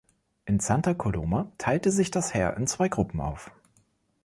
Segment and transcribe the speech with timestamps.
[0.45, 3.51] In Santa Coloma teilte sich das Heer in zwei Gruppen auf.